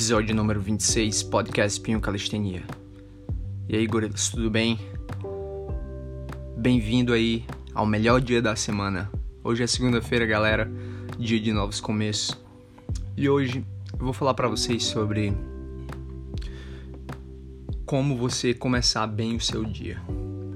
episódio 0.00 0.34
número 0.34 0.58
26, 0.62 1.24
podcast 1.24 1.78
Pinho 1.78 2.00
Calistenia. 2.00 2.62
E 3.68 3.76
aí, 3.76 3.86
gorilas, 3.86 4.30
tudo 4.30 4.48
bem? 4.48 4.78
Bem-vindo 6.56 7.12
aí 7.12 7.44
ao 7.74 7.84
melhor 7.84 8.18
dia 8.18 8.40
da 8.40 8.56
semana. 8.56 9.12
Hoje 9.44 9.62
é 9.62 9.66
segunda-feira, 9.66 10.24
galera, 10.24 10.72
dia 11.18 11.38
de 11.38 11.52
novos 11.52 11.82
começos. 11.82 12.34
E 13.14 13.28
hoje 13.28 13.62
eu 13.92 13.98
vou 13.98 14.14
falar 14.14 14.32
para 14.32 14.48
vocês 14.48 14.84
sobre 14.84 15.34
como 17.84 18.16
você 18.16 18.54
começar 18.54 19.06
bem 19.06 19.36
o 19.36 19.40
seu 19.40 19.66
dia. 19.66 20.00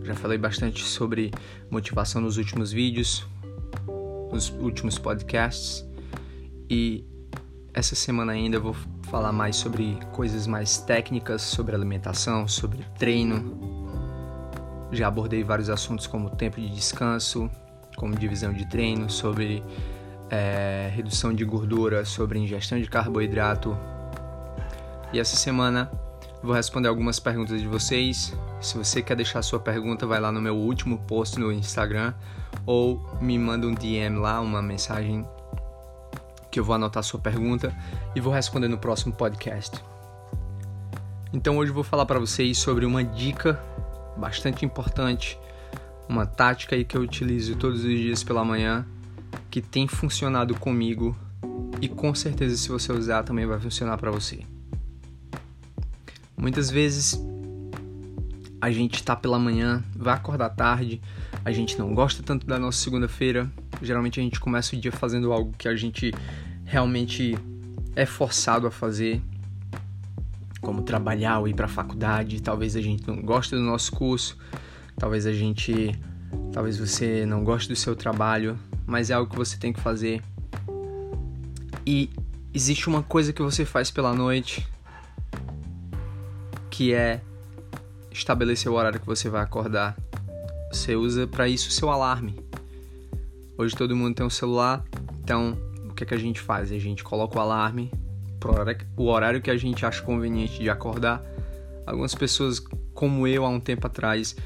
Já 0.05 0.15
falei 0.15 0.39
bastante 0.39 0.83
sobre 0.83 1.31
motivação 1.71 2.23
nos 2.23 2.39
últimos 2.39 2.73
vídeos, 2.73 3.27
nos 4.33 4.49
últimos 4.49 4.99
podcasts 4.99 5.85
e 6.71 7.05
essa 7.75 7.95
semana 7.95 8.33
ainda 8.33 8.57
eu 8.57 8.63
vou 8.63 8.75
falar 9.05 9.33
mais 9.33 9.57
sobre 9.57 9.99
coisas 10.13 10.47
mais 10.47 10.79
técnicas, 10.79 11.43
sobre 11.43 11.75
alimentação, 11.75 12.49
sobre 12.49 12.85
treino. 12.99 13.57
Já 14.91 15.09
abordei 15.09 15.43
vários 15.43 15.71
assuntos 15.71 16.07
como 16.07 16.31
tempo 16.31 16.61
de 16.61 16.69
descanso, 16.69 17.51
como 17.97 18.15
divisão 18.17 18.53
de 18.53 18.69
treino, 18.69 19.11
sobre 19.11 19.63
é, 20.31 20.91
redução 20.95 21.33
de 21.33 21.45
gordura, 21.45 22.05
sobre 22.05 22.39
ingestão 22.39 22.79
de 22.81 22.89
carboidrato. 22.89 23.77
E 25.13 25.19
essa 25.19 25.37
semana 25.37 25.91
vou 26.43 26.55
responder 26.55 26.89
algumas 26.89 27.19
perguntas 27.19 27.61
de 27.61 27.67
vocês. 27.67 28.37
Se 28.61 28.77
você 28.77 29.03
quer 29.03 29.17
deixar 29.17 29.43
sua 29.43 29.61
pergunta, 29.61 30.07
vai 30.07 30.21
lá 30.21 30.31
no 30.31 30.41
meu 30.41 30.57
último 30.57 30.99
post 30.99 31.39
no 31.39 31.53
Instagram 31.53 32.15
ou 32.67 33.01
me 33.21 33.39
manda 33.39 33.67
um 33.67 33.75
DM 33.75 34.19
lá, 34.19 34.41
uma 34.41 34.63
mensagem 34.63 35.27
que 36.55 36.61
eu 36.61 36.65
vou 36.65 36.77
anotar 36.77 37.03
sua 37.03 37.19
pergunta 37.19 37.77
e 38.15 38.21
vou 38.21 38.33
responder 38.33 38.69
no 38.69 38.79
próximo 38.79 39.13
podcast. 39.13 39.85
Então 41.33 41.59
hoje 41.59 41.73
eu 41.73 41.75
vou 41.75 41.83
falar 41.83 42.07
para 42.07 42.21
vocês 42.21 42.57
sobre 42.59 42.87
uma 42.87 43.03
dica 43.03 43.61
bastante 44.17 44.65
importante, 44.65 45.37
uma 46.09 46.25
tática 46.25 46.77
aí 46.77 46.85
que 46.85 46.97
eu 46.97 47.01
utilizo 47.01 47.57
todos 47.57 47.83
os 47.83 47.91
dias 47.91 48.23
pela 48.23 48.45
manhã, 48.45 48.87
que 49.51 49.61
tem 49.61 49.89
funcionado 49.89 50.55
comigo 50.55 51.17
e 51.81 51.89
com 51.89 52.15
certeza 52.15 52.57
se 52.57 52.69
você 52.69 52.93
usar 52.93 53.25
também 53.25 53.47
vai 53.47 53.59
funcionar 53.59 53.99
para 53.99 54.13
você. 54.13 54.47
Muitas 56.37 56.71
vezes 56.71 57.21
a 58.65 58.71
gente 58.71 58.95
está 58.95 59.15
pela 59.15 59.39
manhã, 59.39 59.85
vai 59.95 60.15
acordar 60.15 60.49
tarde, 60.49 60.99
a 61.45 61.53
gente 61.53 61.79
não 61.79 61.95
gosta 61.95 62.23
tanto 62.23 62.47
da 62.47 62.59
nossa 62.59 62.79
segunda-feira. 62.79 63.53
Geralmente 63.83 64.19
a 64.19 64.23
gente 64.23 64.41
começa 64.41 64.75
o 64.75 64.81
dia 64.81 64.91
fazendo 64.91 65.35
algo 65.35 65.53
que 65.59 65.69
a 65.69 65.77
gente 65.77 66.15
realmente 66.65 67.37
é 67.95 68.07
forçado 68.07 68.67
a 68.67 68.71
fazer, 68.71 69.21
como 70.63 70.81
trabalhar 70.81 71.41
ou 71.41 71.47
ir 71.47 71.53
para 71.53 71.67
a 71.67 71.69
faculdade. 71.69 72.41
Talvez 72.41 72.75
a 72.75 72.81
gente 72.81 73.07
não 73.07 73.21
goste 73.21 73.55
do 73.55 73.61
nosso 73.61 73.93
curso, 73.93 74.39
talvez 74.97 75.27
a 75.27 75.33
gente, 75.35 75.95
talvez 76.51 76.79
você 76.79 77.27
não 77.27 77.45
goste 77.45 77.69
do 77.69 77.77
seu 77.77 77.95
trabalho, 77.95 78.59
mas 78.87 79.11
é 79.11 79.13
algo 79.13 79.31
que 79.31 79.37
você 79.37 79.59
tem 79.59 79.75
que 79.75 79.81
fazer. 79.81 80.23
E 81.85 82.09
existe 82.55 82.89
uma 82.89 83.03
coisa 83.03 83.31
que 83.31 83.43
você 83.43 83.67
faz 83.67 83.91
pela 83.91 84.15
noite 84.15 84.67
que 86.71 86.95
é 86.95 87.21
estabelecer 88.15 88.71
o 88.71 88.75
horário 88.77 89.01
que 89.01 89.07
você 89.07 89.29
vai 89.29 89.43
acordar. 89.43 89.97
Você 90.73 90.95
usa 90.97 91.27
para 91.27 91.49
isso 91.49 91.69
o 91.69 91.73
seu 91.73 91.91
alarme. 91.91 92.39
Hoje 93.59 93.77
todo 93.77 93.95
mundo 93.95 94.15
tem 94.15 94.25
um 94.25 94.31
celular, 94.31 94.85
então 95.23 95.59
o 95.89 95.95
que, 95.95 96.05
é 96.05 96.07
que 96.07 96.15
a 96.15 96.19
gente 96.19 96.41
faz? 96.41 96.73
A 96.73 96.79
gente 96.79 97.05
coloca 97.05 97.39
o 97.39 97.41
alarme 97.41 97.91
o 98.97 99.07
horário 99.07 99.41
que 99.41 99.51
a 99.51 99.57
gente 99.57 99.87
acha 99.87 100.03
conveniente 100.03 100.61
de 100.61 100.69
acordar. 100.69 101.23
Algumas 101.87 102.15
pessoas, 102.15 102.59
como 102.93 103.27
eu 103.27 103.45
há 103.45 103.49
um 103.49 103.61
tempo 103.61 103.87
atrás, 103.87 104.37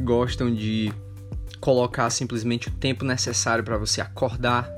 gostam 0.00 0.54
de 0.54 0.92
colocar 1.60 2.08
simplesmente 2.10 2.68
o 2.68 2.70
tempo 2.70 3.04
necessário 3.04 3.64
para 3.64 3.76
você 3.76 4.00
acordar, 4.00 4.70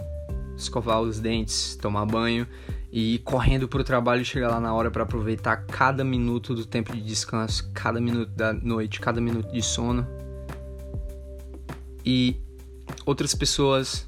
escovar 0.57 1.01
os 1.01 1.21
dentes, 1.21 1.77
tomar 1.77 2.07
banho 2.07 2.47
e 2.93 3.19
correndo 3.25 3.69
para 3.69 3.81
o 3.81 3.85
trabalho 3.85 4.23
e 4.23 4.25
chegar 4.25 4.49
lá 4.49 4.61
na 4.61 4.75
hora 4.75 4.91
para 4.91 5.05
aproveitar 5.05 5.59
cada 5.67 6.05
minuto 6.05 6.55
do 6.55 6.67
tempo 6.67 6.93
de 6.93 7.01
descanso, 7.01 7.71
cada 7.73 8.01
minuto 8.01 8.31
da 8.33 8.53
noite, 8.53 9.01
cada 9.01 9.21
minuto 9.21 9.53
de 9.53 9.63
sono. 9.63 10.07
E 12.05 12.37
outras 13.07 13.35
pessoas, 13.35 14.05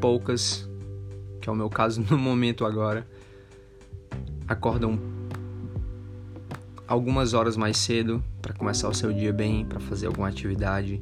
poucas, 0.00 0.68
que 1.40 1.48
é 1.48 1.52
o 1.52 1.56
meu 1.56 1.70
caso 1.70 2.04
no 2.10 2.18
momento 2.18 2.66
agora, 2.66 3.06
acordam 4.46 4.98
algumas 6.86 7.32
horas 7.32 7.56
mais 7.56 7.78
cedo 7.78 8.22
para 8.42 8.52
começar 8.52 8.88
o 8.88 8.94
seu 8.94 9.10
dia 9.10 9.32
bem, 9.32 9.64
para 9.64 9.80
fazer 9.80 10.06
alguma 10.06 10.28
atividade, 10.28 11.00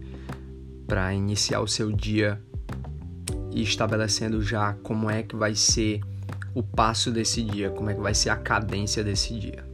para 0.87 1.12
iniciar 1.12 1.60
o 1.60 1.66
seu 1.66 1.91
dia 1.91 2.41
e 3.53 3.62
estabelecendo 3.62 4.41
já 4.41 4.75
como 4.75 5.10
é 5.10 5.25
que 5.25 5.34
vai 5.34 5.56
ser 5.56 6.00
o 6.54 6.62
passo 6.62 7.10
desse 7.10 7.42
dia, 7.42 7.70
como 7.70 7.90
é 7.90 7.94
que 7.94 8.00
vai 8.00 8.14
ser 8.14 8.30
a 8.30 8.36
cadência 8.36 9.04
desse 9.04 9.38
dia. 9.38 9.64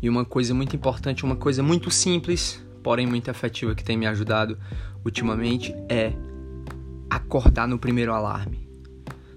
E 0.00 0.08
uma 0.08 0.24
coisa 0.24 0.54
muito 0.54 0.76
importante, 0.76 1.24
uma 1.24 1.36
coisa 1.36 1.62
muito 1.62 1.90
simples, 1.90 2.64
porém 2.82 3.06
muito 3.06 3.28
efetiva 3.28 3.74
que 3.74 3.82
tem 3.82 3.96
me 3.96 4.06
ajudado 4.06 4.56
ultimamente 5.04 5.74
é 5.88 6.12
acordar 7.10 7.66
no 7.66 7.78
primeiro 7.78 8.12
alarme. 8.12 8.68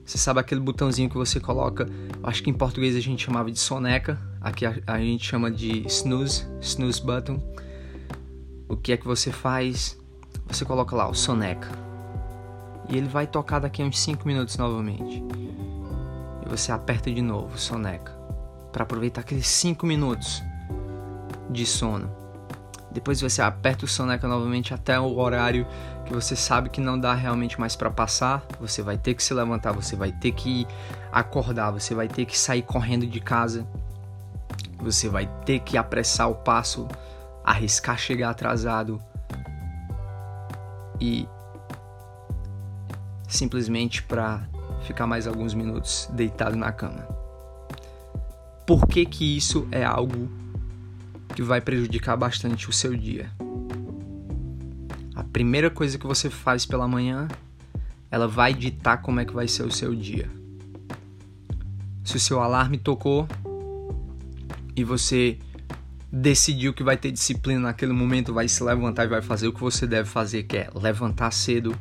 Você 0.06 0.17
sabe 0.17 0.39
aquele 0.39 0.62
botãozinho 0.62 1.09
que 1.09 1.16
você 1.17 1.39
coloca, 1.39 1.89
acho 2.23 2.44
que 2.44 2.50
em 2.50 2.53
português 2.53 2.95
a 2.95 3.00
gente 3.00 3.23
chamava 3.23 3.51
de 3.51 3.59
soneca, 3.59 4.19
aqui 4.41 4.66
a, 4.66 4.75
a 4.85 5.00
gente 5.00 5.25
chama 5.25 5.50
de 5.50 5.85
snooze, 5.88 6.45
snooze 6.59 7.01
button. 7.01 7.41
O 8.68 8.75
que 8.75 8.91
é 8.91 8.97
que 8.97 9.06
você 9.06 9.31
faz? 9.31 9.97
Você 10.47 10.66
coloca 10.66 10.95
lá 10.95 11.07
o 11.09 11.13
soneca. 11.13 11.91
E 12.91 12.97
ele 12.97 13.07
vai 13.07 13.25
tocar 13.25 13.59
daqui 13.59 13.81
a 13.81 13.85
uns 13.85 13.97
5 14.00 14.28
minutos 14.28 14.57
novamente. 14.57 15.24
E 16.46 16.50
você 16.50 16.74
aperta 16.74 17.09
de 17.09 17.22
novo 17.22 17.57
soneca 17.57 18.12
para 18.72 18.84
aproveitar 18.84 19.22
aqueles 19.22 19.47
5 19.47 19.85
minutos 19.85 20.44
de 21.50 21.66
sono. 21.66 22.12
Depois 22.91 23.22
você 23.22 23.41
aperta 23.41 23.85
o 23.85 23.88
soneca 23.88 24.28
novamente 24.28 24.74
até 24.74 25.00
o 25.00 25.18
horário 25.18 25.66
que 26.06 26.13
você 26.13 26.35
sabe 26.35 26.69
que 26.69 26.81
não 26.81 27.00
dá 27.00 27.13
realmente 27.13 27.57
mais 27.57 27.74
para 27.74 27.90
passar. 27.90 28.46
Você 28.59 28.81
vai 28.81 28.97
ter 28.97 29.13
que 29.13 29.24
se 29.24 29.34
levantar, 29.34 29.72
você 29.72 29.96
vai 29.96 30.12
ter 30.12 30.34
que 30.34 30.68
acordar, 31.09 31.72
você 31.72 31.96
vai 31.96 32.09
ter 32.09 32.25
que 32.25 32.38
sair 32.38 32.62
correndo 32.62 33.07
de 33.07 33.22
casa. 33.22 33.66
Você 34.81 35.07
vai 35.07 35.28
ter 35.46 35.59
que 35.59 35.78
apressar 35.78 36.30
o 36.30 36.35
passo, 36.35 36.85
arriscar 37.46 37.97
chegar 37.97 38.31
atrasado 38.31 39.01
e 41.00 41.28
simplesmente 43.36 44.03
para 44.03 44.47
ficar 44.84 45.08
mais 45.08 45.28
alguns 45.28 45.53
minutos 45.53 46.09
deitado 46.14 46.56
na 46.56 46.72
cama. 46.72 47.08
Por 48.66 48.88
que 48.88 49.06
que 49.06 49.38
isso 49.38 49.68
é 49.72 49.84
algo 49.84 50.30
que 51.31 51.42
vai 51.42 51.62
prejudicar 51.62 52.16
bastante 52.16 52.69
o 52.69 52.74
seu 52.74 52.96
dia. 52.96 53.31
A 55.16 55.24
primeira 55.24 55.69
coisa 55.69 55.97
que 55.97 56.06
você 56.06 56.30
faz 56.30 56.66
pela 56.66 56.88
manhã, 56.88 57.28
ela 58.09 58.28
vai 58.28 58.53
ditar 58.53 58.97
como 59.02 59.19
é 59.19 59.25
que 59.25 59.34
vai 59.34 59.48
ser 59.48 59.63
o 59.63 59.72
seu 59.72 59.96
dia. 59.96 60.30
Se 62.03 62.18
o 62.18 62.19
seu 62.19 62.42
alarme 62.42 62.78
tocou 62.78 63.28
e 64.75 64.84
você 64.84 65.38
decidiu 66.12 66.74
que 66.74 66.84
vai 66.84 66.98
ter 66.98 67.12
disciplina 67.12 67.62
naquele 67.62 67.94
momento, 67.94 68.34
vai 68.34 68.48
se 68.48 68.63
levantar 68.63 69.06
e 69.06 69.08
vai 69.08 69.22
fazer 69.22 69.48
o 69.48 69.53
que 69.53 69.62
você 69.62 69.88
deve 69.88 70.09
fazer, 70.09 70.44
que 70.44 70.57
é 70.57 70.69
levantar 70.75 71.31
cedo, 71.31 71.75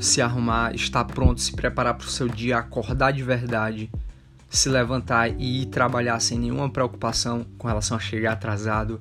se 0.00 0.20
arrumar, 0.22 0.74
estar 0.74 1.04
pronto, 1.04 1.40
se 1.40 1.52
preparar 1.52 1.94
para 1.94 2.06
o 2.06 2.10
seu 2.10 2.28
dia, 2.28 2.58
acordar 2.58 3.12
de 3.12 3.22
verdade 3.22 3.90
se 4.50 4.68
levantar 4.68 5.28
e 5.40 5.62
ir 5.62 5.66
trabalhar 5.66 6.18
sem 6.18 6.36
nenhuma 6.36 6.68
preocupação 6.68 7.46
com 7.56 7.68
relação 7.68 7.96
a 7.96 8.00
chegar 8.00 8.32
atrasado, 8.32 9.00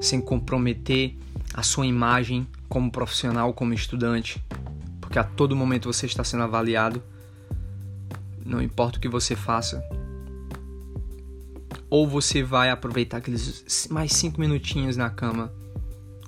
sem 0.00 0.18
comprometer 0.18 1.14
a 1.52 1.62
sua 1.62 1.86
imagem 1.86 2.48
como 2.70 2.90
profissional, 2.90 3.52
como 3.52 3.74
estudante, 3.74 4.42
porque 4.98 5.18
a 5.18 5.24
todo 5.24 5.54
momento 5.54 5.92
você 5.92 6.06
está 6.06 6.24
sendo 6.24 6.44
avaliado, 6.44 7.02
não 8.44 8.62
importa 8.62 8.96
o 8.96 9.00
que 9.00 9.08
você 9.08 9.36
faça. 9.36 9.84
Ou 11.90 12.08
você 12.08 12.42
vai 12.42 12.70
aproveitar 12.70 13.18
aqueles 13.18 13.86
mais 13.90 14.12
cinco 14.12 14.40
minutinhos 14.40 14.96
na 14.96 15.10
cama, 15.10 15.52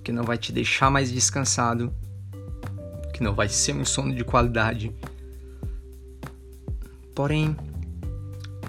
que 0.02 0.12
não 0.12 0.22
vai 0.22 0.36
te 0.36 0.52
deixar 0.52 0.90
mais 0.90 1.10
descansado, 1.10 1.90
que 3.14 3.22
não 3.22 3.32
vai 3.32 3.48
ser 3.48 3.74
um 3.74 3.84
sono 3.84 4.12
de 4.12 4.24
qualidade. 4.24 4.92
Porém, 7.14 7.56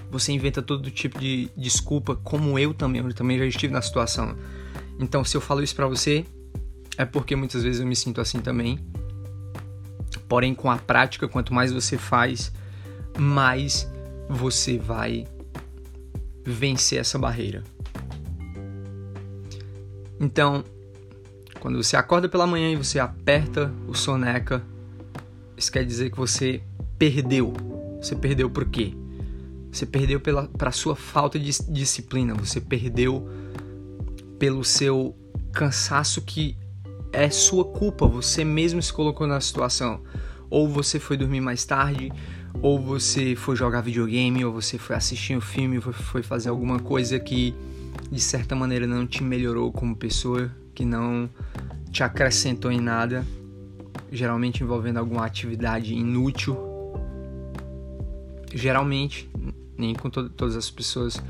você 0.08 0.30
inventa 0.30 0.62
todo 0.62 0.88
tipo 0.88 1.18
de 1.18 1.50
desculpa, 1.56 2.14
como 2.14 2.56
eu 2.56 2.72
também, 2.72 3.02
eu 3.02 3.12
também 3.12 3.38
já 3.38 3.44
estive 3.44 3.72
na 3.72 3.82
situação. 3.82 4.36
Então, 5.00 5.24
se 5.24 5.36
eu 5.36 5.40
falo 5.40 5.64
isso 5.64 5.74
para 5.74 5.88
você, 5.88 6.24
é 6.96 7.04
porque 7.04 7.34
muitas 7.34 7.64
vezes 7.64 7.80
eu 7.80 7.86
me 7.86 7.96
sinto 7.96 8.20
assim 8.20 8.40
também. 8.40 8.78
Porém, 10.28 10.54
com 10.54 10.70
a 10.70 10.76
prática, 10.76 11.26
quanto 11.26 11.52
mais 11.52 11.72
você 11.72 11.98
faz, 11.98 12.52
mais 13.18 13.90
você 14.28 14.78
vai 14.78 15.26
vencer 16.44 17.00
essa 17.00 17.18
barreira. 17.18 17.64
Então, 20.20 20.64
quando 21.60 21.82
você 21.82 21.96
acorda 21.96 22.28
pela 22.28 22.46
manhã 22.46 22.70
e 22.70 22.76
você 22.76 22.98
aperta 22.98 23.72
o 23.88 23.94
soneca, 23.94 24.62
isso 25.56 25.72
quer 25.72 25.84
dizer 25.84 26.10
que 26.10 26.16
você 26.16 26.62
perdeu. 26.98 27.52
Você 28.00 28.14
perdeu 28.14 28.50
por 28.50 28.64
quê? 28.66 28.94
Você 29.72 29.84
perdeu 29.84 30.20
pela 30.20 30.72
sua 30.72 30.96
falta 30.96 31.38
de 31.38 31.50
disciplina, 31.68 32.34
você 32.34 32.60
perdeu 32.60 33.28
pelo 34.38 34.64
seu 34.64 35.14
cansaço 35.52 36.22
que 36.22 36.56
é 37.12 37.30
sua 37.30 37.64
culpa, 37.64 38.06
você 38.06 38.44
mesmo 38.44 38.82
se 38.82 38.92
colocou 38.92 39.26
na 39.26 39.40
situação. 39.40 40.02
Ou 40.48 40.68
você 40.68 40.98
foi 40.98 41.16
dormir 41.16 41.40
mais 41.40 41.64
tarde, 41.64 42.12
ou 42.62 42.78
você 42.80 43.34
foi 43.34 43.56
jogar 43.56 43.80
videogame, 43.80 44.44
ou 44.44 44.52
você 44.52 44.78
foi 44.78 44.96
assistir 44.96 45.36
um 45.36 45.40
filme, 45.40 45.80
foi 45.80 46.22
fazer 46.22 46.48
alguma 46.48 46.78
coisa 46.78 47.18
que 47.18 47.54
de 48.10 48.20
certa 48.20 48.54
maneira 48.54 48.86
não 48.86 49.06
te 49.06 49.22
melhorou 49.22 49.72
como 49.72 49.96
pessoa, 49.96 50.50
que 50.76 50.84
não 50.84 51.28
te 51.90 52.04
acrescentou 52.04 52.70
em 52.70 52.78
nada, 52.78 53.26
geralmente 54.12 54.62
envolvendo 54.62 54.98
alguma 54.98 55.24
atividade 55.24 55.94
inútil. 55.94 56.54
Geralmente, 58.54 59.28
nem 59.76 59.94
com 59.94 60.10
to 60.10 60.28
todas 60.28 60.54
as 60.54 60.70
pessoas 60.70 61.20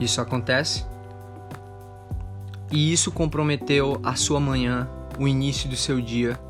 isso 0.00 0.20
acontece. 0.22 0.86
E 2.70 2.90
isso 2.90 3.12
comprometeu 3.12 4.00
a 4.02 4.16
sua 4.16 4.40
manhã, 4.40 4.88
o 5.18 5.28
início 5.28 5.68
do 5.68 5.76
seu 5.76 6.00
dia. 6.00 6.40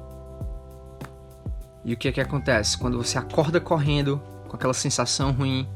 E 1.84 1.92
o 1.92 1.96
que 1.96 2.06
é 2.06 2.12
que 2.12 2.20
acontece? 2.20 2.78
Quando 2.78 2.96
você 2.96 3.18
acorda 3.18 3.60
correndo, 3.60 4.22
com 4.46 4.54
aquela 4.54 4.72
sensação 4.72 5.32
ruim, 5.32 5.66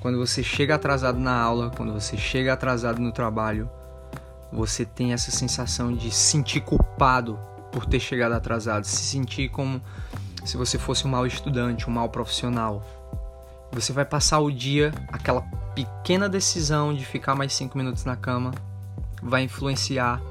quando 0.00 0.18
você 0.18 0.40
chega 0.40 0.76
atrasado 0.76 1.18
na 1.18 1.36
aula, 1.36 1.72
quando 1.76 1.92
você 1.92 2.16
chega 2.16 2.52
atrasado 2.52 3.00
no 3.00 3.10
trabalho, 3.10 3.68
você 4.54 4.84
tem 4.84 5.12
essa 5.12 5.32
sensação 5.32 5.92
de 5.92 6.10
se 6.12 6.30
sentir 6.30 6.60
culpado 6.60 7.36
por 7.72 7.84
ter 7.84 7.98
chegado 7.98 8.32
atrasado, 8.32 8.86
se 8.86 9.02
sentir 9.02 9.48
como 9.48 9.82
se 10.44 10.56
você 10.56 10.78
fosse 10.78 11.04
um 11.06 11.10
mau 11.10 11.26
estudante, 11.26 11.90
um 11.90 11.92
mau 11.92 12.08
profissional. 12.08 12.80
Você 13.72 13.92
vai 13.92 14.04
passar 14.04 14.38
o 14.38 14.52
dia, 14.52 14.94
aquela 15.08 15.42
pequena 15.74 16.28
decisão 16.28 16.94
de 16.94 17.04
ficar 17.04 17.34
mais 17.34 17.52
cinco 17.52 17.76
minutos 17.76 18.04
na 18.04 18.14
cama, 18.14 18.52
vai 19.20 19.42
influenciar 19.42 20.22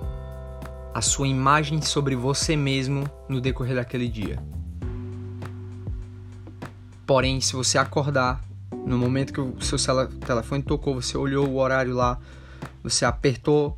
a 0.94 1.02
sua 1.02 1.28
imagem 1.28 1.82
sobre 1.82 2.16
você 2.16 2.56
mesmo 2.56 3.04
no 3.28 3.42
decorrer 3.42 3.76
daquele 3.76 4.08
dia. 4.08 4.42
Porém, 7.06 7.42
se 7.42 7.54
você 7.54 7.78
acordar 7.78 8.42
no 8.86 8.98
momento 8.98 9.34
que 9.34 9.42
o 9.42 9.62
seu 9.62 9.78
telefone 10.26 10.64
tocou, 10.64 10.96
você 10.96 11.18
olhou 11.18 11.50
o 11.50 11.58
horário 11.58 11.94
lá, 11.94 12.18
você 12.82 13.04
apertou 13.04 13.78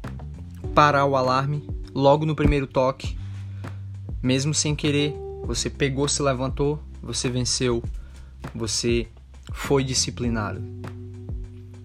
parar 0.65 1.05
o 1.05 1.15
alarme 1.15 1.67
logo 1.93 2.25
no 2.25 2.35
primeiro 2.35 2.67
toque, 2.67 3.17
mesmo 4.21 4.53
sem 4.53 4.75
querer, 4.75 5.15
você 5.45 5.69
pegou, 5.69 6.07
se 6.07 6.21
levantou, 6.21 6.81
você 7.01 7.29
venceu, 7.29 7.83
você 8.53 9.07
foi 9.53 9.83
disciplinado. 9.83 10.61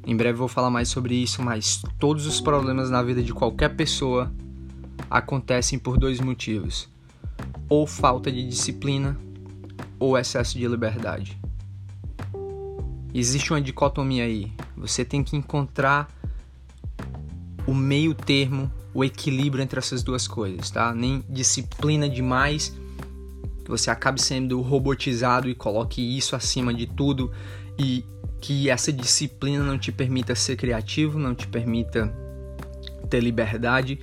Em 0.07 0.17
breve 0.17 0.39
vou 0.39 0.49
falar 0.49 0.71
mais 0.71 0.89
sobre 0.89 1.15
isso, 1.15 1.43
mas 1.43 1.83
todos 1.99 2.27
os 2.27 2.41
problemas 2.41 2.91
na 2.91 3.03
vida 3.03 3.23
de 3.23 3.33
qualquer 3.33 3.77
pessoa 3.77 4.33
acontecem 5.11 5.79
por 5.79 5.99
dois 5.99 6.21
motivos: 6.21 6.89
ou 7.69 7.87
falta 7.87 8.33
de 8.33 8.47
disciplina 8.47 9.17
ou 9.99 10.17
excesso 10.17 10.59
de 10.59 10.67
liberdade. 10.67 11.39
Existe 13.13 13.53
uma 13.53 13.61
dicotomia 13.61 14.25
aí. 14.25 14.53
Você 14.77 15.05
tem 15.05 15.23
que 15.23 15.37
encontrar 15.37 16.09
o 17.67 17.75
meio 17.75 18.15
termo, 18.15 18.71
o 18.93 19.05
equilíbrio 19.05 19.63
entre 19.63 19.79
essas 19.79 20.03
duas 20.03 20.27
coisas, 20.27 20.71
tá? 20.71 20.95
Nem 20.95 21.25
disciplina 21.29 22.09
demais, 22.09 22.77
que 23.65 23.71
você 23.71 23.91
acabe 23.91 24.21
sendo 24.21 24.61
robotizado 24.61 25.49
e 25.49 25.55
coloque 25.55 26.01
isso 26.17 26.35
acima 26.35 26.73
de 26.75 26.87
tudo 26.87 27.31
e 27.79 28.05
que 28.41 28.71
essa 28.71 28.93
disciplina 28.93 29.63
não 29.63 29.79
te 29.79 29.93
permita 29.93 30.35
ser 30.35 30.57
criativo, 30.57 31.19
não 31.19 31.35
te 31.35 31.47
permita 31.47 32.13
ter 33.09 33.21
liberdade 33.21 34.01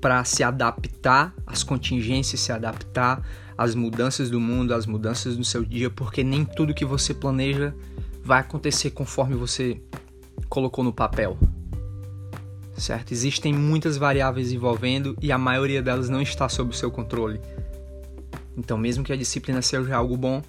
para 0.00 0.22
se 0.24 0.42
adaptar 0.42 1.34
às 1.46 1.62
contingências, 1.62 2.40
se 2.40 2.52
adaptar 2.52 3.26
às 3.56 3.74
mudanças 3.74 4.30
do 4.30 4.38
mundo, 4.38 4.74
às 4.74 4.86
mudanças 4.86 5.36
do 5.36 5.44
seu 5.44 5.64
dia, 5.64 5.88
porque 5.90 6.22
nem 6.22 6.44
tudo 6.44 6.74
que 6.74 6.84
você 6.84 7.14
planeja 7.14 7.74
vai 8.22 8.40
acontecer 8.40 8.90
conforme 8.90 9.34
você 9.34 9.80
colocou 10.48 10.84
no 10.84 10.92
papel. 10.92 11.38
Certo? 12.76 13.12
Existem 13.12 13.52
muitas 13.52 13.96
variáveis 13.96 14.52
envolvendo 14.52 15.16
e 15.20 15.30
a 15.30 15.38
maioria 15.38 15.82
delas 15.82 16.08
não 16.08 16.20
está 16.20 16.48
sob 16.48 16.70
o 16.70 16.74
seu 16.74 16.90
controle. 16.90 17.40
Então, 18.56 18.76
mesmo 18.76 19.04
que 19.04 19.12
a 19.12 19.16
disciplina 19.16 19.62
seja 19.62 19.96
algo 19.96 20.16
bom, 20.16 20.42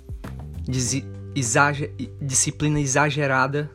exager, 1.35 1.93
disciplina 2.21 2.79
exagerada 2.79 3.69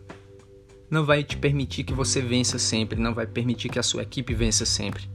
não 0.91 1.05
vai 1.05 1.23
te 1.23 1.37
permitir 1.37 1.85
que 1.85 1.94
você 1.94 2.20
vença 2.20 2.58
sempre, 2.58 3.00
não 3.00 3.14
vai 3.14 3.26
permitir 3.26 3.69
que 3.69 3.79
a 3.79 3.82
sua 3.82 4.02
equipe 4.02 4.35
vença 4.35 4.67
sempre. 4.67 5.08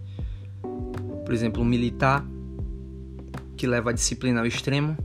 Por 1.25 1.33
exemplo, 1.33 1.61
um 1.61 1.65
militar 1.65 2.25
que 3.57 3.67
leva 3.67 3.89
a 3.89 3.93
disciplina 3.93 4.39
ao 4.39 4.45
extremo, 4.45 4.97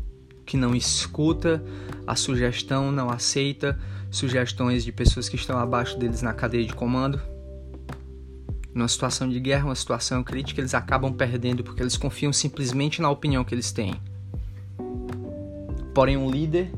que 0.46 0.56
não 0.56 0.74
escuta 0.74 1.62
a 2.06 2.14
sugestão, 2.14 2.92
não 2.92 3.10
aceita 3.10 3.78
sugestões 4.10 4.84
de 4.84 4.92
pessoas 4.92 5.28
que 5.28 5.36
estão 5.36 5.58
abaixo 5.58 5.98
deles 5.98 6.22
na 6.22 6.32
cadeia 6.32 6.64
de 6.64 6.74
comando. 6.74 7.20
Numa 8.74 8.88
situação 8.88 9.28
de 9.28 9.40
guerra, 9.40 9.64
uma 9.64 9.74
situação 9.74 10.22
crítica, 10.22 10.60
eles 10.60 10.74
acabam 10.74 11.12
perdendo 11.12 11.64
porque 11.64 11.82
eles 11.82 11.96
confiam 11.96 12.32
simplesmente 12.32 13.02
na 13.02 13.10
opinião 13.10 13.44
que 13.44 13.54
eles 13.54 13.72
têm. 13.72 13.94
Porém, 15.92 16.16
um 16.16 16.30
líder 16.30 16.70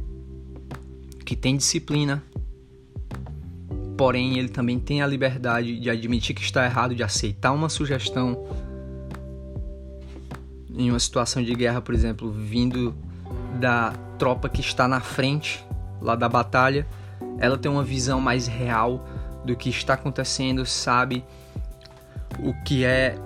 que 1.24 1.36
tem 1.36 1.56
disciplina, 1.56 2.22
porém 3.96 4.38
ele 4.38 4.48
também 4.48 4.78
tem 4.78 5.02
a 5.02 5.06
liberdade 5.06 5.78
de 5.78 5.90
admitir 5.90 6.34
que 6.34 6.42
está 6.42 6.64
errado, 6.64 6.94
de 6.94 7.02
aceitar 7.02 7.52
uma 7.52 7.68
sugestão 7.68 8.46
em 10.74 10.90
uma 10.90 10.98
situação 10.98 11.42
de 11.42 11.54
guerra, 11.54 11.82
por 11.82 11.94
exemplo, 11.94 12.30
vindo 12.30 12.94
da 13.60 13.92
tropa 14.18 14.48
que 14.48 14.60
está 14.60 14.88
na 14.88 15.00
frente 15.00 15.62
lá 16.00 16.16
da 16.16 16.28
batalha, 16.28 16.86
ela 17.38 17.58
tem 17.58 17.70
uma 17.70 17.84
visão 17.84 18.20
mais 18.20 18.46
real 18.46 19.06
do 19.44 19.54
que 19.54 19.68
está 19.68 19.94
acontecendo, 19.94 20.64
sabe 20.64 21.24
o 22.42 22.52
que 22.64 22.84
é 22.84 23.16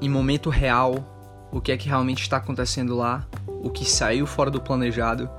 em 0.00 0.08
momento 0.08 0.50
real, 0.50 1.48
o 1.52 1.60
que 1.60 1.70
é 1.70 1.76
que 1.76 1.88
realmente 1.88 2.22
está 2.22 2.38
acontecendo 2.38 2.96
lá, 2.96 3.26
o 3.62 3.70
que 3.70 3.84
saiu 3.84 4.26
fora 4.26 4.50
do 4.50 4.60
planejado 4.60 5.30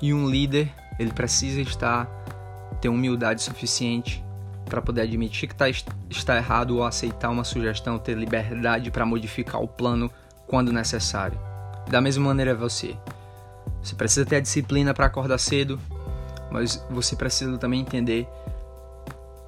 e 0.00 0.14
um 0.14 0.28
líder, 0.28 0.72
ele 0.98 1.12
precisa 1.12 1.60
estar 1.60 2.08
ter 2.80 2.88
humildade 2.88 3.42
suficiente 3.42 4.24
para 4.64 4.80
poder 4.80 5.02
admitir 5.02 5.48
que 5.48 5.54
tá, 5.54 5.68
está 5.68 6.36
errado 6.36 6.76
ou 6.76 6.84
aceitar 6.84 7.30
uma 7.30 7.42
sugestão, 7.42 7.98
ter 7.98 8.16
liberdade 8.16 8.90
para 8.90 9.04
modificar 9.04 9.60
o 9.60 9.66
plano 9.66 10.10
quando 10.46 10.72
necessário. 10.72 11.38
Da 11.88 12.00
mesma 12.00 12.26
maneira 12.26 12.54
você. 12.54 12.96
Você 13.82 13.94
precisa 13.94 14.26
ter 14.26 14.36
a 14.36 14.40
disciplina 14.40 14.92
para 14.92 15.06
acordar 15.06 15.38
cedo, 15.38 15.80
mas 16.50 16.84
você 16.90 17.16
precisa 17.16 17.56
também 17.58 17.80
entender 17.80 18.28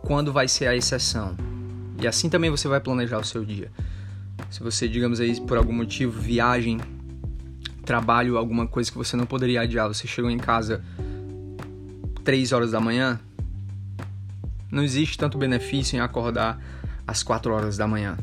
quando 0.03 0.33
vai 0.33 0.49
ser 0.49 0.67
a 0.67 0.75
exceção. 0.75 1.37
E 2.01 2.07
assim 2.07 2.29
também 2.29 2.51
você 2.51 2.67
vai 2.67 2.81
planejar 2.81 3.19
o 3.19 3.25
seu 3.25 3.45
dia. 3.45 3.71
Se 4.51 4.61
você, 4.61 4.89
digamos 4.89 5.21
aí, 5.21 5.39
por 5.41 5.59
algum 5.59 5.73
motivo, 5.73 6.19
viagem 6.21 6.81
trabalho, 7.85 8.39
alguma 8.39 8.67
coisa 8.67 8.91
que 8.91 8.97
você 8.97 9.17
não 9.17 9.27
poderia 9.27 9.61
adiar, 9.63 9.89
você 9.89 10.07
chegou 10.07 10.31
em 10.31 10.39
casa 10.39 10.83
3 12.25 12.53
horas 12.53 12.71
da 12.71 12.81
manhã, 12.81 13.21
não 14.71 14.83
existe 14.83 15.19
tanto 15.19 15.37
benefício 15.37 15.97
em 15.97 16.01
acordar 16.01 16.63
às 17.07 17.23
4 17.23 17.53
horas 17.53 17.77
da 17.77 17.87
manhã. 17.87 18.17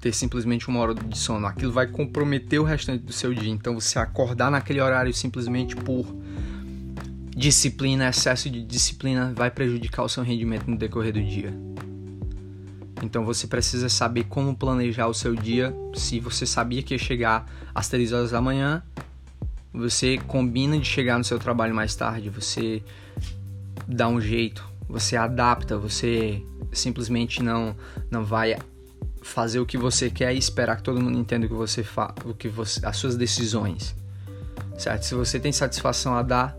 Ter 0.00 0.12
simplesmente 0.12 0.68
uma 0.68 0.80
hora 0.80 0.94
de 0.94 1.18
sono. 1.18 1.46
Aquilo 1.46 1.72
vai 1.72 1.86
comprometer 1.86 2.60
o 2.60 2.64
restante 2.64 3.04
do 3.04 3.12
seu 3.12 3.34
dia. 3.34 3.50
Então 3.50 3.74
você 3.74 3.98
acordar 3.98 4.50
naquele 4.50 4.80
horário 4.80 5.12
simplesmente 5.12 5.76
por 5.76 6.06
disciplina, 7.36 8.08
excesso 8.08 8.48
de 8.48 8.62
disciplina, 8.62 9.32
vai 9.34 9.50
prejudicar 9.50 10.04
o 10.04 10.08
seu 10.08 10.22
rendimento 10.22 10.70
no 10.70 10.78
decorrer 10.78 11.12
do 11.12 11.22
dia. 11.22 11.67
Então 13.02 13.24
você 13.24 13.46
precisa 13.46 13.88
saber 13.88 14.24
como 14.24 14.56
planejar 14.56 15.06
o 15.06 15.14
seu 15.14 15.34
dia. 15.34 15.74
Se 15.94 16.18
você 16.20 16.44
sabia 16.44 16.82
que 16.82 16.94
ia 16.94 16.98
chegar 16.98 17.46
às 17.74 17.88
3 17.88 18.12
horas 18.12 18.30
da 18.30 18.40
manhã, 18.40 18.82
você 19.72 20.18
combina 20.26 20.78
de 20.78 20.86
chegar 20.86 21.18
no 21.18 21.24
seu 21.24 21.38
trabalho 21.38 21.74
mais 21.74 21.94
tarde, 21.94 22.28
você 22.28 22.82
dá 23.86 24.08
um 24.08 24.20
jeito, 24.20 24.64
você 24.88 25.16
adapta, 25.16 25.78
você 25.78 26.42
simplesmente 26.72 27.42
não 27.42 27.76
não 28.10 28.24
vai 28.24 28.56
fazer 29.22 29.60
o 29.60 29.66
que 29.66 29.76
você 29.76 30.10
quer 30.10 30.34
e 30.34 30.38
esperar 30.38 30.76
que 30.76 30.82
todo 30.82 31.00
mundo 31.00 31.18
entenda 31.18 31.46
o 31.46 31.48
que 31.48 31.54
você 31.54 31.82
faz, 31.82 32.12
o 32.24 32.34
que 32.34 32.48
você, 32.48 32.84
as 32.84 32.96
suas 32.96 33.16
decisões. 33.16 33.94
Certo? 34.78 35.02
Se 35.02 35.14
você 35.14 35.38
tem 35.38 35.52
satisfação 35.52 36.14
a 36.14 36.22
dar, 36.22 36.56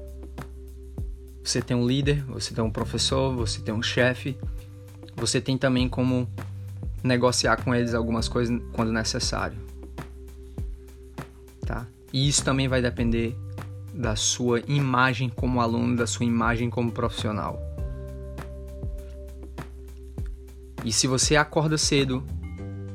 você 1.44 1.62
tem 1.62 1.76
um 1.76 1.88
líder, 1.88 2.24
você 2.26 2.54
tem 2.54 2.64
um 2.64 2.70
professor, 2.70 3.36
você 3.36 3.62
tem 3.62 3.74
um 3.74 3.82
chefe, 3.82 4.38
você 5.20 5.42
tem 5.42 5.58
também 5.58 5.88
como 5.90 6.28
negociar 7.04 7.58
com 7.64 7.74
eles 7.74 7.94
algumas 7.94 8.28
coisas 8.28 8.60
quando 8.74 8.92
necessário. 8.92 9.58
Tá? 11.66 11.86
E 12.12 12.28
isso 12.28 12.44
também 12.44 12.68
vai 12.68 12.82
depender 12.82 13.36
da 13.94 14.16
sua 14.16 14.62
imagem 14.68 15.30
como 15.30 15.62
aluno, 15.62 15.96
da 15.96 16.08
sua 16.08 16.26
imagem 16.26 16.70
como 16.70 16.92
profissional. 16.92 17.60
E 20.86 20.92
se 20.92 21.08
você 21.08 21.36
acorda 21.36 21.78
cedo, 21.78 22.24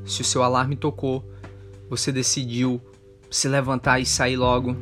se 0.07 0.23
o 0.23 0.25
seu 0.25 0.43
alarme 0.43 0.75
tocou, 0.77 1.25
você 1.89 2.11
decidiu 2.11 2.81
se 3.31 3.47
levantar 3.49 4.01
e 4.01 4.07
sair 4.07 4.37
logo, 4.37 4.75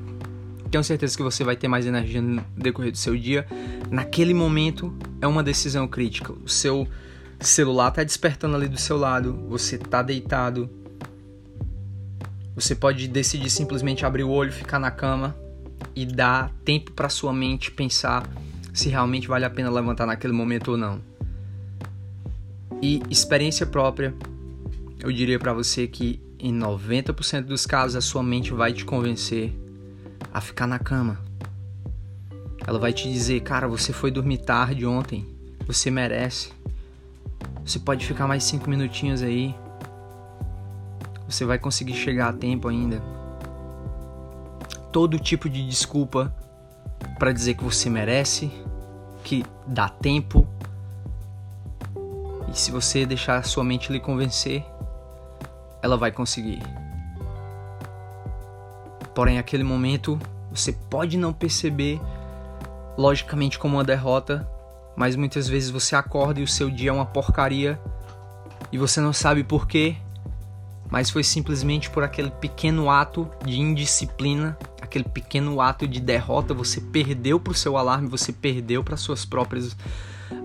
tenho 0.71 0.83
certeza 0.83 1.17
que 1.17 1.23
você 1.23 1.45
vai 1.45 1.55
ter 1.55 1.69
mais 1.69 1.85
energia 1.85 2.23
no 2.23 2.43
decorrer 2.57 2.93
do 2.93 2.97
seu 2.97 3.17
dia. 3.17 3.47
Naquele 3.91 4.33
momento 4.33 4.95
é 5.21 5.27
uma 5.27 5.43
decisão 5.43 5.87
crítica. 5.87 6.33
O 6.33 6.49
seu 6.49 6.89
celular 7.47 7.89
está 7.89 8.05
despertando 8.05 8.57
ali 8.57 8.69
do 8.69 8.79
seu 8.79 8.97
lado, 8.97 9.35
você 9.49 9.77
está 9.77 10.03
deitado. 10.03 10.71
Você 12.55 12.75
pode 12.75 13.09
decidir 13.09 13.51
simplesmente 13.51 14.05
abrir 14.05 14.25
o 14.25 14.31
olho, 14.31 14.53
ficar 14.53 14.79
na 14.79 14.91
cama 14.91 15.35
e 15.97 16.05
dar 16.05 16.51
tempo 16.65 16.93
para 16.93 17.09
sua 17.09 17.33
mente 17.33 17.71
pensar 17.71 18.29
se 18.73 18.89
realmente 18.89 19.29
vale 19.29 19.45
a 19.45 19.51
pena 19.51 19.71
levantar 19.71 20.07
naquele 20.07 20.33
momento 20.33 20.73
ou 20.73 20.77
não. 20.77 21.01
E 22.81 23.03
experiência 23.11 23.67
própria, 23.67 24.15
eu 24.99 25.13
diria 25.13 25.39
para 25.39 25.53
você 25.53 25.87
que 25.87 26.21
em 26.39 26.53
90% 26.53 27.43
dos 27.43 27.67
casos 27.67 27.97
a 27.97 28.01
sua 28.01 28.23
mente 28.23 28.53
vai 28.53 28.73
te 28.73 28.85
convencer 28.85 29.53
a 30.33 30.41
ficar 30.41 30.67
na 30.67 30.79
cama. 30.79 31.21
Ela 32.67 32.79
vai 32.79 32.93
te 32.93 33.11
dizer, 33.11 33.41
cara, 33.41 33.69
você 33.69 33.93
foi 33.93 34.11
dormir 34.11 34.39
tarde 34.39 34.87
ontem, 34.87 35.27
você 35.67 35.91
merece. 35.91 36.51
Você 37.65 37.79
pode 37.79 38.07
ficar 38.07 38.27
mais 38.27 38.45
cinco 38.45 38.69
minutinhos 38.69 39.23
aí. 39.23 39.55
Você 41.29 41.45
vai 41.45 41.59
conseguir 41.59 41.95
chegar 41.95 42.29
a 42.29 42.33
tempo 42.33 42.69
ainda. 42.69 43.03
Todo 44.91 45.19
tipo 45.19 45.49
de 45.49 45.67
desculpa 45.67 46.35
para 47.19 47.33
dizer 47.33 47.55
que 47.55 47.65
você 47.65 47.89
merece, 47.89 48.51
que 49.25 49.45
dá 49.67 49.89
tempo, 49.89 50.47
e 52.53 52.59
se 52.59 52.71
você 52.71 53.07
deixar 53.07 53.39
a 53.39 53.43
sua 53.43 53.65
mente 53.65 53.91
lhe 53.91 53.99
convencer, 53.99 54.63
ela 55.83 55.97
vai 55.97 56.13
conseguir. 56.13 56.61
Porém, 59.15 59.39
aquele 59.39 59.65
momento 59.65 60.19
você 60.51 60.73
pode 60.73 61.17
não 61.17 61.33
perceber 61.33 61.99
logicamente 62.97 63.59
como 63.59 63.77
uma 63.77 63.85
derrota, 63.85 64.47
mas 64.97 65.17
muitas 65.17 65.49
vezes 65.49 65.71
você 65.71 65.97
acorda 65.97 66.41
e 66.41 66.43
o 66.43 66.49
seu 66.49 66.71
dia 66.71 66.91
é 66.91 66.93
uma 66.93 67.07
porcaria 67.07 67.81
e 68.71 68.79
você 68.79 69.01
não 69.01 69.13
sabe 69.13 69.45
por 69.45 69.67
quê, 69.67 69.97
mas 70.91 71.11
foi 71.11 71.25
simplesmente 71.25 71.91
por 71.91 72.03
aquele 72.03 72.31
pequeno 72.31 72.91
ato 72.91 73.29
de 73.45 73.61
indisciplina, 73.61 74.57
aquele 74.81 75.05
pequeno 75.05 75.61
ato 75.61 75.89
de 75.89 76.01
derrota, 76.01 76.53
você 76.53 76.81
perdeu 76.81 77.41
para 77.41 77.53
o 77.53 77.55
seu 77.55 77.77
alarme, 77.77 78.09
você 78.09 78.33
perdeu 78.33 78.85
para 78.85 78.97
suas 78.97 79.25
próprias 79.25 79.77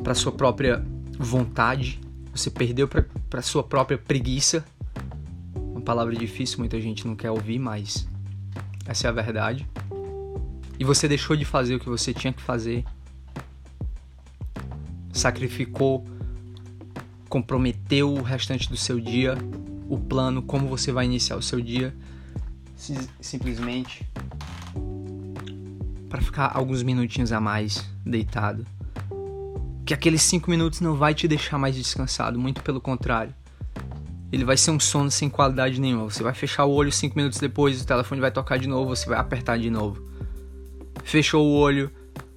para 0.03 0.13
sua 0.13 0.31
própria 0.31 0.83
vontade, 1.17 1.99
você 2.33 2.49
perdeu 2.49 2.87
para 2.87 3.41
sua 3.41 3.63
própria 3.63 3.97
preguiça. 3.97 4.63
Uma 5.55 5.81
palavra 5.81 6.15
difícil, 6.15 6.59
muita 6.59 6.79
gente 6.79 7.07
não 7.07 7.15
quer 7.15 7.31
ouvir, 7.31 7.59
mas 7.59 8.07
essa 8.85 9.07
é 9.07 9.09
a 9.09 9.13
verdade. 9.13 9.67
E 10.79 10.83
você 10.83 11.07
deixou 11.07 11.35
de 11.35 11.43
fazer 11.43 11.75
o 11.75 11.79
que 11.79 11.89
você 11.89 12.13
tinha 12.13 12.31
que 12.31 12.41
fazer. 12.41 12.85
Sacrificou, 15.17 16.05
comprometeu 17.27 18.13
o 18.13 18.21
restante 18.21 18.69
do 18.69 18.77
seu 18.77 18.99
dia, 18.99 19.35
o 19.89 19.97
plano, 19.97 20.41
como 20.41 20.67
você 20.67 20.91
vai 20.91 21.05
iniciar 21.05 21.35
o 21.37 21.41
seu 21.41 21.59
dia, 21.59 21.95
simplesmente 23.19 24.07
para 26.09 26.21
ficar 26.21 26.51
alguns 26.53 26.83
minutinhos 26.83 27.31
a 27.31 27.41
mais 27.41 27.83
deitado 28.05 28.65
que 29.87 29.93
aqueles 29.93 30.21
5 30.23 30.49
minutos 30.49 30.81
não 30.81 30.95
vai 30.97 31.13
te 31.13 31.29
deixar 31.29 31.57
mais 31.57 31.73
descansado, 31.73 32.37
muito 32.37 32.61
pelo 32.61 32.81
contrário. 32.81 33.33
Ele 34.29 34.43
vai 34.43 34.57
ser 34.57 34.71
um 34.71 34.79
sono 34.81 35.09
sem 35.09 35.29
qualidade 35.29 35.79
nenhuma. 35.79 36.03
Você 36.03 36.21
vai 36.21 36.33
fechar 36.33 36.65
o 36.65 36.73
olho 36.73 36.91
5 36.91 37.15
minutos 37.15 37.39
depois, 37.39 37.81
o 37.81 37.87
telefone 37.87 38.19
vai 38.19 38.29
tocar 38.29 38.59
de 38.59 38.67
novo, 38.67 38.93
você 38.93 39.07
vai 39.07 39.17
apertar 39.17 39.57
de 39.57 39.69
novo. 39.69 40.05
Fechou 41.05 41.47
o 41.47 41.53
olho, 41.53 41.89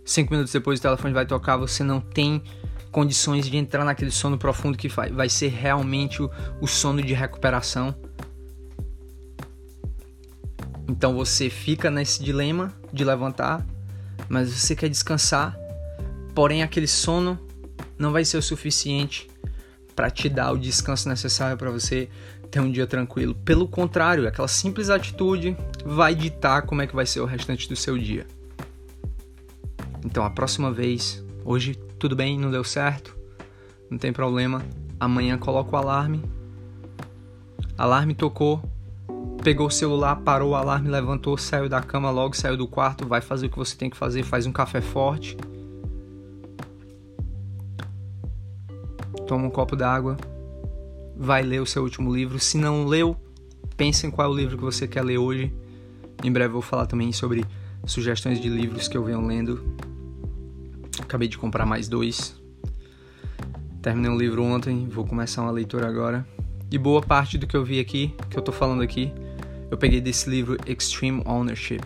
5 0.04 0.32
minutos 0.32 0.52
depois 0.52 0.78
o 0.78 0.82
telefone 0.82 1.12
vai 1.12 1.26
tocar, 1.26 1.56
você 1.56 1.82
não 1.82 2.00
tem 2.00 2.40
condições 2.90 3.48
de 3.48 3.56
entrar 3.56 3.84
naquele 3.84 4.10
sono 4.10 4.36
profundo 4.36 4.76
que 4.76 4.88
vai, 4.88 5.28
ser 5.28 5.48
realmente 5.48 6.22
o, 6.22 6.30
o 6.60 6.66
sono 6.66 7.02
de 7.02 7.14
recuperação. 7.14 7.94
Então 10.88 11.14
você 11.14 11.48
fica 11.48 11.90
nesse 11.90 12.22
dilema 12.22 12.74
de 12.92 13.04
levantar, 13.04 13.64
mas 14.28 14.50
você 14.50 14.74
quer 14.74 14.88
descansar 14.88 15.56
Porém, 16.34 16.62
aquele 16.62 16.86
sono 16.86 17.38
não 17.98 18.12
vai 18.12 18.24
ser 18.24 18.38
o 18.38 18.42
suficiente 18.42 19.28
para 19.94 20.10
te 20.10 20.28
dar 20.28 20.52
o 20.52 20.58
descanso 20.58 21.08
necessário 21.08 21.56
para 21.56 21.70
você 21.70 22.08
ter 22.50 22.60
um 22.60 22.70
dia 22.70 22.86
tranquilo. 22.86 23.34
Pelo 23.34 23.68
contrário, 23.68 24.26
aquela 24.26 24.48
simples 24.48 24.90
atitude 24.90 25.56
vai 25.84 26.14
ditar 26.14 26.62
como 26.62 26.82
é 26.82 26.86
que 26.86 26.94
vai 26.94 27.06
ser 27.06 27.20
o 27.20 27.26
restante 27.26 27.68
do 27.68 27.76
seu 27.76 27.98
dia. 27.98 28.26
Então, 30.04 30.24
a 30.24 30.30
próxima 30.30 30.72
vez, 30.72 31.22
hoje 31.44 31.78
tudo 32.00 32.16
bem, 32.16 32.36
não 32.36 32.50
deu 32.50 32.64
certo, 32.64 33.16
não 33.88 33.96
tem 33.96 34.12
problema. 34.12 34.60
Amanhã 34.98 35.38
coloca 35.38 35.76
o 35.76 35.78
alarme. 35.78 36.24
Alarme 37.78 38.14
tocou, 38.14 38.60
pegou 39.44 39.68
o 39.68 39.70
celular, 39.70 40.16
parou 40.16 40.50
o 40.50 40.54
alarme, 40.56 40.88
levantou, 40.88 41.38
saiu 41.38 41.68
da 41.68 41.80
cama 41.80 42.10
logo, 42.10 42.36
saiu 42.36 42.56
do 42.56 42.66
quarto, 42.66 43.06
vai 43.06 43.20
fazer 43.20 43.46
o 43.46 43.50
que 43.50 43.58
você 43.58 43.76
tem 43.76 43.88
que 43.88 43.96
fazer, 43.96 44.24
faz 44.24 44.46
um 44.46 44.52
café 44.52 44.80
forte 44.80 45.36
toma 49.30 49.46
um 49.46 49.50
copo 49.50 49.76
d'água, 49.76 50.16
vai 51.16 51.40
ler 51.40 51.62
o 51.62 51.66
seu 51.66 51.84
último 51.84 52.12
livro. 52.12 52.40
Se 52.40 52.58
não 52.58 52.84
leu, 52.84 53.16
pense 53.76 54.04
em 54.04 54.10
qual 54.10 54.26
é 54.26 54.30
o 54.32 54.34
livro 54.34 54.58
que 54.58 54.64
você 54.64 54.88
quer 54.88 55.04
ler 55.04 55.18
hoje. 55.18 55.54
Em 56.24 56.32
breve 56.32 56.52
vou 56.52 56.60
falar 56.60 56.86
também 56.86 57.12
sobre 57.12 57.44
sugestões 57.86 58.40
de 58.40 58.48
livros 58.48 58.88
que 58.88 58.96
eu 58.96 59.04
venho 59.04 59.24
lendo. 59.24 59.62
Acabei 61.10 61.26
de 61.26 61.36
comprar 61.36 61.66
mais 61.66 61.88
dois. 61.88 62.40
Terminei 63.82 64.08
um 64.08 64.16
livro 64.16 64.44
ontem, 64.44 64.86
vou 64.86 65.04
começar 65.04 65.42
uma 65.42 65.50
leitura 65.50 65.88
agora. 65.88 66.24
E 66.70 66.78
boa 66.78 67.02
parte 67.02 67.36
do 67.36 67.48
que 67.48 67.56
eu 67.56 67.64
vi 67.64 67.80
aqui, 67.80 68.14
que 68.30 68.38
eu 68.38 68.42
tô 68.42 68.52
falando 68.52 68.80
aqui, 68.80 69.12
eu 69.72 69.76
peguei 69.76 70.00
desse 70.00 70.30
livro 70.30 70.56
Extreme 70.64 71.20
Ownership, 71.26 71.80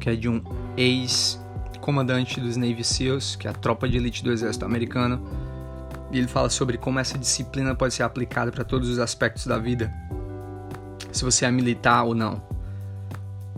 que 0.00 0.10
é 0.10 0.16
de 0.16 0.28
um 0.28 0.42
ex-comandante 0.76 2.40
dos 2.40 2.56
Navy 2.56 2.82
SEALs, 2.82 3.36
que 3.36 3.46
é 3.46 3.50
a 3.50 3.54
tropa 3.54 3.88
de 3.88 3.98
elite 3.98 4.24
do 4.24 4.32
exército 4.32 4.64
americano 4.64 5.24
e 6.10 6.18
ele 6.18 6.26
fala 6.26 6.50
sobre 6.50 6.78
como 6.78 6.98
essa 6.98 7.16
disciplina 7.16 7.72
pode 7.72 7.94
ser 7.94 8.02
aplicada 8.02 8.50
para 8.50 8.64
todos 8.64 8.88
os 8.88 8.98
aspectos 8.98 9.46
da 9.46 9.58
vida. 9.58 9.92
Se 11.12 11.22
você 11.22 11.44
é 11.44 11.52
militar 11.52 12.02
ou 12.02 12.16
não. 12.16 12.42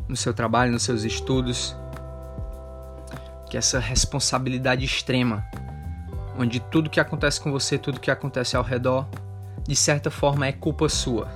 No 0.06 0.14
seu 0.14 0.34
trabalho, 0.34 0.70
nos 0.70 0.82
seus 0.82 1.02
estudos. 1.02 1.74
Que 3.54 3.58
essa 3.58 3.78
responsabilidade 3.78 4.84
extrema, 4.84 5.46
onde 6.36 6.58
tudo 6.58 6.90
que 6.90 6.98
acontece 6.98 7.40
com 7.40 7.52
você, 7.52 7.78
tudo 7.78 8.00
que 8.00 8.10
acontece 8.10 8.56
ao 8.56 8.64
redor, 8.64 9.06
de 9.64 9.76
certa 9.76 10.10
forma 10.10 10.44
é 10.44 10.50
culpa 10.50 10.88
sua 10.88 11.28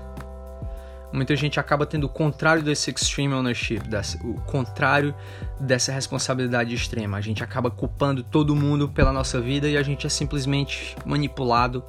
muita 1.12 1.37
gente 1.37 1.60
acaba 1.60 1.87
tendo 1.87 2.04
o 2.04 2.08
contrário 2.08 2.60
desse 2.60 2.90
extreme 2.90 3.32
ownership, 3.34 3.78
desse, 3.88 4.16
o 4.26 4.34
contrário 4.42 5.14
dessa 5.60 5.92
responsabilidade 5.92 6.75
extrema. 6.75 7.16
A 7.16 7.20
gente 7.20 7.42
acaba 7.42 7.70
culpando 7.70 8.25
todo 8.25 8.54
mundo 8.56 8.88
pela 8.88 9.12
nossa 9.12 9.40
vida 9.40 9.68
e 9.68 9.76
a 9.76 9.82
gente 9.84 10.04
é 10.04 10.10
simplesmente 10.10 10.96
manipulado. 11.06 11.84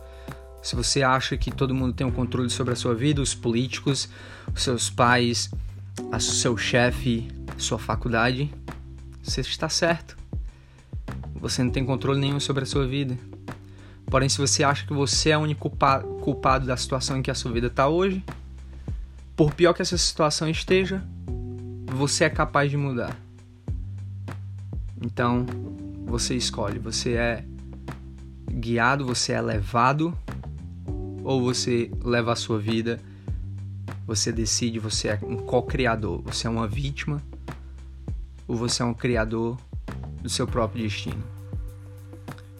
Se 0.61 0.75
você 0.75 1.01
acha 1.01 1.35
que 1.37 1.49
todo 1.49 1.73
mundo 1.73 1.93
tem 1.93 2.05
o 2.05 2.11
um 2.11 2.13
controle 2.13 2.51
sobre 2.51 2.73
a 2.73 2.75
sua 2.75 2.93
vida, 2.93 3.19
os 3.19 3.33
políticos, 3.33 4.07
os 4.53 4.61
seus 4.61 4.91
pais, 4.91 5.49
o 6.13 6.19
seu 6.19 6.55
chefe, 6.55 7.27
sua 7.57 7.79
faculdade, 7.79 8.53
você 9.23 9.41
está 9.41 9.67
certo. 9.67 10.18
Você 11.41 11.63
não 11.63 11.71
tem 11.71 11.85
controle 11.85 12.19
nenhum 12.19 12.39
sobre 12.39 12.63
a 12.63 12.65
sua 12.65 12.85
vida. 12.85 13.17
Porém, 14.05 14.27
se 14.27 14.37
você 14.37 14.63
acha 14.63 14.85
que 14.85 14.93
você 14.93 15.29
é 15.29 15.37
o 15.37 15.41
único 15.41 15.69
culpado 16.21 16.65
da 16.65 16.75
situação 16.75 17.17
em 17.17 17.21
que 17.21 17.31
a 17.31 17.35
sua 17.35 17.51
vida 17.51 17.67
está 17.67 17.87
hoje, 17.87 18.23
por 19.35 19.53
pior 19.53 19.73
que 19.73 19.81
essa 19.81 19.97
situação 19.97 20.49
esteja, 20.49 21.03
você 21.85 22.25
é 22.25 22.29
capaz 22.29 22.69
de 22.69 22.77
mudar. 22.77 23.15
Então, 25.01 25.45
você 26.05 26.35
escolhe, 26.35 26.79
você 26.79 27.13
é 27.13 27.45
guiado, 28.51 29.05
você 29.05 29.33
é 29.33 29.41
levado 29.41 30.13
ou 31.23 31.41
você 31.41 31.91
leva 32.03 32.33
a 32.33 32.35
sua 32.35 32.59
vida, 32.59 32.99
você 34.05 34.31
decide, 34.31 34.79
você 34.79 35.09
é 35.09 35.19
um 35.21 35.37
co-criador, 35.37 36.21
você 36.23 36.47
é 36.47 36.49
uma 36.49 36.67
vítima 36.67 37.21
ou 38.47 38.55
você 38.55 38.81
é 38.81 38.85
um 38.85 38.93
criador 38.93 39.57
do 40.21 40.29
seu 40.29 40.47
próprio 40.47 40.83
destino. 40.83 41.23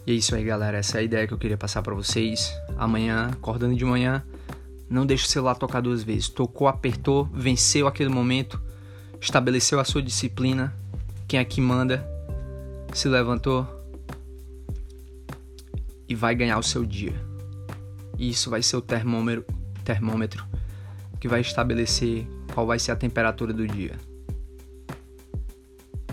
E 0.06 0.12
é 0.12 0.14
isso 0.14 0.34
aí, 0.34 0.44
galera. 0.44 0.78
Essa 0.78 0.98
é 0.98 1.00
a 1.00 1.02
ideia 1.02 1.26
que 1.26 1.34
eu 1.34 1.38
queria 1.38 1.56
passar 1.56 1.82
para 1.82 1.94
vocês. 1.94 2.52
Amanhã, 2.76 3.30
acordando 3.32 3.74
de 3.74 3.84
manhã, 3.84 4.24
não 4.88 5.06
deixe 5.06 5.24
o 5.24 5.28
celular 5.28 5.54
tocar 5.54 5.80
duas 5.80 6.02
vezes. 6.02 6.28
Tocou, 6.28 6.66
apertou, 6.66 7.26
venceu 7.32 7.86
aquele 7.86 8.08
momento, 8.08 8.60
estabeleceu 9.20 9.78
a 9.78 9.84
sua 9.84 10.02
disciplina. 10.02 10.74
Quem 11.28 11.38
aqui 11.38 11.60
manda 11.60 12.04
se 12.92 13.08
levantou 13.08 13.66
e 16.08 16.14
vai 16.14 16.34
ganhar 16.34 16.58
o 16.58 16.62
seu 16.62 16.84
dia. 16.84 17.14
E 18.18 18.30
isso 18.30 18.50
vai 18.50 18.62
ser 18.62 18.76
o 18.76 18.80
termômetro, 18.80 19.44
termômetro 19.84 20.44
que 21.20 21.28
vai 21.28 21.40
estabelecer 21.40 22.26
qual 22.52 22.66
vai 22.66 22.78
ser 22.78 22.90
a 22.90 22.96
temperatura 22.96 23.52
do 23.52 23.66
dia. 23.66 23.92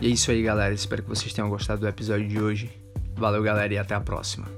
E 0.02 0.08
é 0.08 0.10
isso 0.10 0.30
aí, 0.32 0.44
galera. 0.44 0.74
Espero 0.74 1.04
que 1.04 1.10
vocês 1.10 1.34
tenham 1.34 1.50
gostado 1.50 1.82
do 1.82 1.88
episódio 1.88 2.28
de 2.28 2.40
hoje. 2.40 2.70
Valeu, 3.16 3.42
galera, 3.42 3.74
e 3.74 3.78
até 3.78 3.96
a 3.96 4.02
próxima. 4.02 4.57